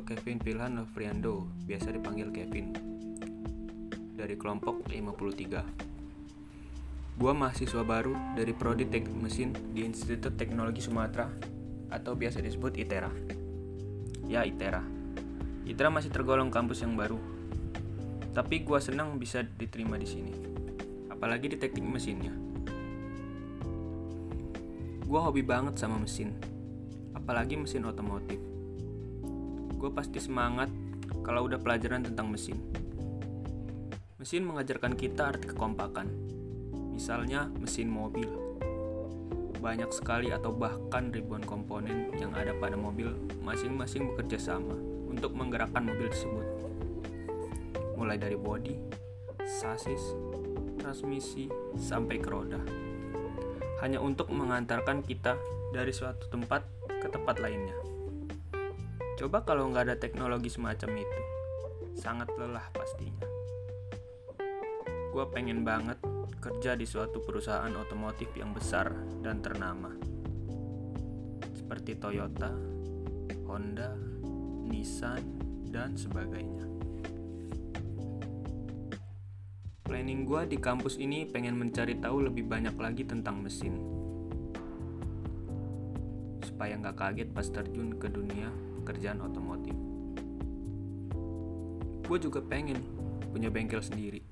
[0.00, 2.72] Kevin Pilhan Novriando, biasa dipanggil Kevin.
[4.16, 7.20] Dari kelompok 53.
[7.20, 11.28] Gua mahasiswa baru dari Prodi Teknik Mesin di Institut Teknologi Sumatera
[11.92, 13.12] atau biasa disebut ITERA.
[14.24, 14.80] Ya, ITERA.
[15.68, 17.20] ITERA masih tergolong kampus yang baru.
[18.32, 20.32] Tapi gua senang bisa diterima di sini.
[21.12, 22.32] Apalagi di teknik mesinnya.
[25.04, 26.32] Gua hobi banget sama mesin.
[27.12, 28.51] Apalagi mesin otomotif
[29.82, 30.70] gue pasti semangat
[31.26, 32.54] kalau udah pelajaran tentang mesin.
[34.22, 36.06] Mesin mengajarkan kita arti kekompakan.
[36.94, 38.30] Misalnya mesin mobil.
[39.58, 43.10] Banyak sekali atau bahkan ribuan komponen yang ada pada mobil
[43.42, 44.78] masing-masing bekerja sama
[45.10, 46.46] untuk menggerakkan mobil tersebut.
[47.98, 48.78] Mulai dari bodi,
[49.42, 50.14] sasis,
[50.78, 52.62] transmisi, sampai ke roda.
[53.82, 55.34] Hanya untuk mengantarkan kita
[55.74, 56.62] dari suatu tempat
[57.02, 57.91] ke tempat lainnya.
[59.20, 61.20] Coba kalau nggak ada teknologi semacam itu,
[62.00, 63.28] sangat lelah pastinya.
[65.12, 66.00] Gue pengen banget
[66.40, 68.88] kerja di suatu perusahaan otomotif yang besar
[69.20, 69.92] dan ternama.
[71.52, 72.50] Seperti Toyota,
[73.44, 73.92] Honda,
[74.72, 75.20] Nissan,
[75.68, 76.64] dan sebagainya.
[79.84, 84.01] Planning gue di kampus ini pengen mencari tahu lebih banyak lagi tentang mesin.
[86.62, 88.46] Supaya nggak kaget pas terjun ke dunia
[88.78, 89.74] pekerjaan otomotif.
[92.06, 92.78] Gue juga pengen
[93.34, 94.22] punya bengkel sendiri,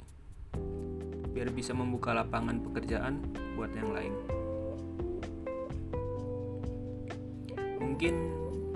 [1.35, 3.19] biar bisa membuka lapangan pekerjaan
[3.59, 4.15] buat yang lain.
[7.83, 8.15] Mungkin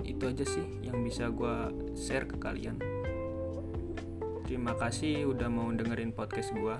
[0.03, 1.55] itu aja sih yang bisa gue
[1.95, 2.75] share ke kalian.
[4.43, 6.75] Terima kasih udah mau dengerin podcast gue.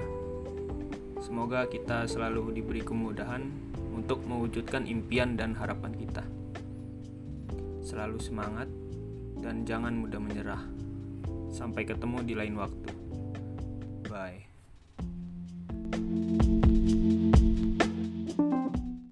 [1.23, 3.48] Semoga kita selalu diberi kemudahan
[3.96, 6.28] untuk mewujudkan impian dan harapan kita.
[7.86, 8.66] Selalu semangat
[9.45, 10.66] dan jangan mudah menyerah.
[11.53, 12.90] Sampai ketemu di lain waktu.
[14.09, 14.55] Bye.